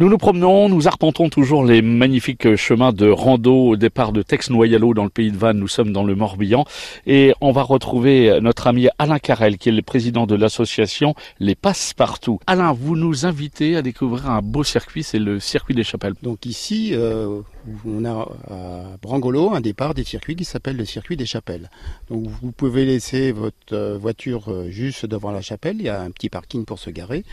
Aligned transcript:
Nous 0.00 0.08
nous 0.08 0.18
promenons, 0.18 0.68
nous 0.68 0.88
arpentons 0.88 1.28
toujours 1.28 1.64
les 1.64 1.80
magnifiques 1.80 2.56
chemins 2.56 2.92
de 2.92 3.08
rando 3.08 3.68
au 3.68 3.76
départ 3.76 4.10
de 4.10 4.22
Tex-Noyalo 4.22 4.92
dans 4.92 5.04
le 5.04 5.08
pays 5.08 5.30
de 5.30 5.36
Vannes. 5.36 5.60
Nous 5.60 5.68
sommes 5.68 5.92
dans 5.92 6.02
le 6.02 6.16
Morbihan 6.16 6.64
et 7.06 7.32
on 7.40 7.52
va 7.52 7.62
retrouver 7.62 8.40
notre 8.40 8.66
ami 8.66 8.88
Alain 8.98 9.20
Carrel 9.20 9.56
qui 9.56 9.68
est 9.68 9.72
le 9.72 9.82
président 9.82 10.26
de 10.26 10.34
l'association 10.34 11.14
Les 11.38 11.54
Passe-Partout. 11.54 12.40
Alain, 12.48 12.72
vous 12.72 12.96
nous 12.96 13.24
invitez 13.24 13.76
à 13.76 13.82
découvrir 13.82 14.30
un 14.30 14.42
beau 14.42 14.64
circuit, 14.64 15.04
c'est 15.04 15.20
le 15.20 15.38
circuit 15.38 15.76
des 15.76 15.84
Chapelles. 15.84 16.14
Donc 16.24 16.44
ici, 16.44 16.90
euh, 16.94 17.42
on 17.86 18.04
a 18.04 18.28
à 18.50 18.96
Brangolo 19.00 19.54
un 19.54 19.60
départ 19.60 19.94
des 19.94 20.04
circuits 20.04 20.36
qui 20.36 20.44
s'appelle 20.44 20.76
le 20.76 20.84
circuit 20.84 21.16
des 21.16 21.26
Chapelles. 21.26 21.70
Donc 22.10 22.26
vous 22.26 22.52
pouvez 22.52 22.84
laisser 22.84 23.32
votre 23.32 23.56
euh, 23.72 23.98
voiture 23.98 24.52
euh, 24.52 24.70
juste 24.70 25.06
devant 25.06 25.30
la 25.30 25.40
chapelle, 25.40 25.76
il 25.78 25.84
y 25.84 25.88
a 25.88 26.00
un 26.00 26.10
petit 26.10 26.28
parking 26.28 26.64
pour 26.64 26.78
se 26.78 26.90
garer 26.90 27.24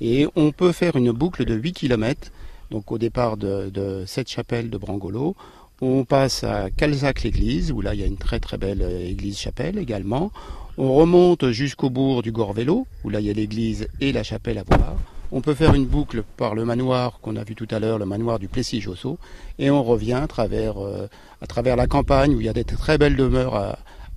et 0.00 0.26
on 0.36 0.52
peut 0.52 0.72
faire 0.72 0.96
une 0.96 1.12
boucle 1.12 1.44
de 1.44 1.54
8 1.54 1.72
km 1.72 2.30
donc 2.70 2.90
au 2.90 2.98
départ 2.98 3.36
de, 3.36 4.04
cette 4.06 4.28
chapelle 4.28 4.70
de 4.70 4.78
Brangolo. 4.78 5.36
On 5.80 6.04
passe 6.04 6.44
à 6.44 6.70
Calzac-l'église, 6.70 7.72
où 7.72 7.80
là 7.80 7.94
il 7.94 8.00
y 8.00 8.02
a 8.02 8.06
une 8.06 8.16
très 8.16 8.40
très 8.40 8.58
belle 8.58 8.82
euh, 8.82 9.08
église-chapelle 9.08 9.78
également. 9.78 10.32
On 10.78 10.94
remonte 10.94 11.50
jusqu'au 11.50 11.90
bourg 11.90 12.22
du 12.22 12.32
Gorvélo, 12.32 12.86
où 13.04 13.10
là 13.10 13.20
il 13.20 13.26
y 13.26 13.30
a 13.30 13.32
l'église 13.32 13.88
et 14.00 14.12
la 14.12 14.22
chapelle 14.22 14.58
à 14.58 14.64
voir. 14.64 14.96
On 15.36 15.40
peut 15.40 15.54
faire 15.54 15.74
une 15.74 15.84
boucle 15.84 16.22
par 16.36 16.54
le 16.54 16.64
manoir 16.64 17.18
qu'on 17.20 17.34
a 17.34 17.42
vu 17.42 17.56
tout 17.56 17.66
à 17.72 17.80
l'heure, 17.80 17.98
le 17.98 18.06
manoir 18.06 18.38
du 18.38 18.46
Plessis-Josso, 18.46 19.18
et 19.58 19.68
on 19.68 19.82
revient 19.82 20.12
à 20.22 20.28
travers, 20.28 20.78
euh, 20.78 21.08
à 21.42 21.48
travers 21.48 21.74
la 21.74 21.88
campagne 21.88 22.36
où 22.36 22.40
il 22.40 22.46
y 22.46 22.48
a 22.48 22.52
des 22.52 22.62
très 22.62 22.98
belles 22.98 23.16
demeures 23.16 23.56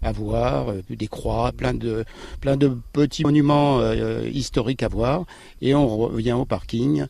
à, 0.03 0.11
voir, 0.11 0.69
euh, 0.69 0.83
des 0.87 1.07
croix, 1.07 1.51
plein 1.53 1.73
de, 1.73 2.05
petits 2.93 3.23
monuments 3.23 3.79
euh, 3.79 4.29
historiques 4.31 4.83
à 4.83 4.89
voir. 4.89 5.25
Et 5.59 5.73
on 5.73 5.87
revient 5.87 6.33
au 6.33 6.45
parking, 6.45 7.07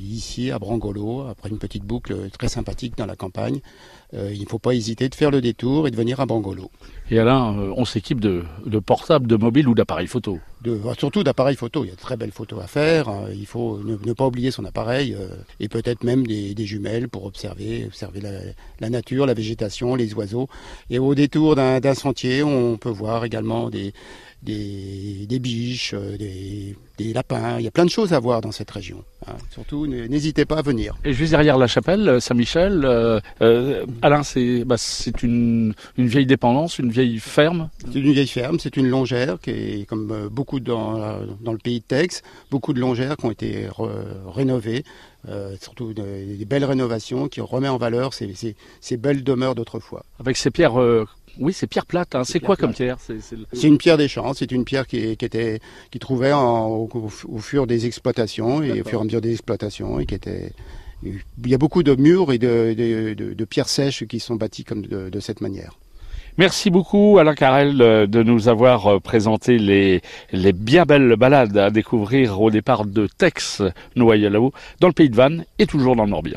ici 0.00 0.50
à 0.50 0.58
Brangolo, 0.58 1.22
après 1.28 1.48
une 1.48 1.58
petite 1.58 1.84
boucle 1.84 2.28
très 2.30 2.48
sympathique 2.48 2.96
dans 2.96 3.06
la 3.06 3.16
campagne. 3.16 3.60
il 4.12 4.40
ne 4.40 4.46
faut 4.46 4.58
pas 4.58 4.74
hésiter 4.74 5.08
de 5.08 5.14
faire 5.14 5.30
le 5.30 5.40
détour 5.40 5.86
et 5.86 5.90
de 5.90 5.96
venir 5.96 6.20
à 6.20 6.26
Brangolo. 6.26 6.70
Et 7.10 7.18
Alain, 7.18 7.54
on 7.76 7.84
s'équipe 7.84 8.20
de, 8.20 8.44
de 8.66 8.78
portables, 8.78 9.26
de 9.26 9.36
mobiles 9.36 9.68
ou 9.68 9.74
d'appareils 9.74 10.06
photo 10.06 10.38
de, 10.64 10.80
surtout 10.98 11.22
d'appareils 11.22 11.56
photo. 11.56 11.84
Il 11.84 11.88
y 11.88 11.92
a 11.92 11.94
de 11.94 12.00
très 12.00 12.16
belles 12.16 12.32
photos 12.32 12.62
à 12.62 12.66
faire. 12.66 13.08
Hein. 13.08 13.26
Il 13.32 13.46
faut 13.46 13.78
ne, 13.84 14.12
pas 14.12 14.26
oublier 14.26 14.50
son 14.50 14.64
appareil 14.64 15.16
et 15.60 15.68
peut-être 15.68 16.02
même 16.02 16.26
des, 16.26 16.66
jumelles 16.66 17.08
pour 17.08 17.26
observer, 17.26 17.84
observer 17.86 18.20
la, 18.20 18.30
la, 18.80 18.90
nature, 18.90 19.26
la 19.26 19.34
végétation, 19.34 19.94
les 19.94 20.14
oiseaux. 20.14 20.48
Et 20.90 20.98
au 20.98 21.14
détour 21.14 21.54
d'un 21.54 21.94
sentier, 21.94 22.42
on 22.42 22.76
peut 22.78 22.90
voir 22.90 23.24
également 23.24 23.70
des, 23.70 23.92
des, 24.44 25.38
biches, 25.40 25.94
euh, 25.94 26.16
des, 26.16 27.12
lapins. 27.12 27.58
Il 27.58 27.64
y 27.64 27.68
a 27.68 27.70
plein 27.70 27.84
de 27.84 27.90
choses 27.90 28.12
à 28.12 28.18
voir 28.18 28.40
dans 28.40 28.52
cette 28.52 28.70
région. 28.70 29.04
Hein. 29.26 29.34
Surtout, 29.50 29.86
n'hésitez 29.86 30.44
pas 30.44 30.58
à 30.58 30.62
venir. 30.62 30.94
Et 31.04 31.12
juste 31.12 31.30
derrière 31.30 31.58
la 31.58 31.66
chapelle, 31.66 32.08
euh, 32.08 32.20
Saint-Michel, 32.20 32.84
euh, 32.84 33.20
Alain, 34.02 34.22
bah, 34.66 34.76
c'est 34.78 35.22
une, 35.22 35.74
une, 35.96 36.06
vieille 36.06 36.26
dépendance, 36.26 36.78
une 36.78 36.90
vieille 36.90 37.18
ferme? 37.18 37.68
C'est 37.86 37.98
une 37.98 38.12
vieille 38.12 38.28
ferme, 38.28 38.58
c'est 38.58 38.76
une 38.76 38.88
longère 38.88 39.38
qui 39.40 39.50
est 39.50 39.86
comme 39.86 40.28
beaucoup 40.30 40.60
dans, 40.60 41.18
dans 41.40 41.52
le 41.52 41.58
pays 41.58 41.80
de 41.80 41.84
Tex, 41.84 42.22
beaucoup 42.50 42.72
de 42.72 42.80
longères 42.80 43.16
qui 43.16 43.26
ont 43.26 43.30
été 43.30 43.68
rénovées. 44.26 44.84
surtout 45.60 45.94
des, 45.94 46.44
belles 46.44 46.64
rénovations 46.64 47.28
qui 47.28 47.40
remet 47.40 47.68
en 47.68 47.78
valeur 47.78 48.12
ces, 48.14 48.34
ces 48.80 48.96
belles 48.96 49.24
demeures 49.24 49.54
d'autrefois. 49.54 50.04
Avec 50.20 50.36
ces 50.36 50.50
pierres 50.50 50.78
oui, 51.38 51.52
c'est 51.52 51.66
pierre 51.66 51.86
plate. 51.86 52.14
Hein. 52.14 52.24
C'est 52.24 52.40
quoi 52.40 52.56
comme 52.56 52.72
pierre? 52.72 52.98
C'est 53.00 53.66
une 53.66 53.78
pierre 53.78 53.96
des 53.96 54.08
champs. 54.08 54.34
C'est 54.34 54.52
une 54.52 54.64
pierre 54.64 54.86
qui, 54.86 54.98
était 54.98 55.60
qui 55.90 55.98
trouvait 55.98 56.32
au, 56.32 56.88
fur 57.38 57.66
des 57.66 57.86
exploitations 57.86 58.62
et 58.62 58.80
au 58.80 58.84
fur 58.84 58.98
et 58.98 59.02
à 59.02 59.04
mesure 59.04 59.20
des 59.20 59.32
exploitations 59.32 60.00
et 60.00 60.06
qui 60.06 60.14
était. 60.14 60.52
Il 61.02 61.20
y 61.46 61.54
a 61.54 61.58
beaucoup 61.58 61.82
de 61.82 61.94
murs 61.94 62.32
et 62.32 62.38
de, 62.38 63.44
pierres 63.44 63.68
sèches 63.68 64.06
qui 64.06 64.20
sont 64.20 64.36
bâties 64.36 64.64
comme 64.64 64.82
de, 64.82 65.20
cette 65.20 65.40
manière. 65.40 65.78
Merci 66.36 66.70
beaucoup 66.70 67.18
Alain 67.20 67.34
Carrel 67.34 67.76
de 67.78 68.22
nous 68.24 68.48
avoir 68.48 68.86
euh, 68.88 68.98
présenté 68.98 69.56
les, 69.56 70.02
les 70.32 70.52
bien 70.52 70.82
belles 70.82 71.14
balades 71.14 71.56
à 71.56 71.70
découvrir 71.70 72.40
au 72.40 72.50
départ 72.50 72.86
de 72.86 73.06
Tex 73.06 73.62
Noyalo 73.94 74.52
dans 74.80 74.88
le 74.88 74.94
pays 74.94 75.08
de 75.08 75.14
Vannes 75.14 75.44
et 75.60 75.66
toujours 75.66 75.94
dans 75.94 76.02
le 76.02 76.10
Morbihan. 76.10 76.32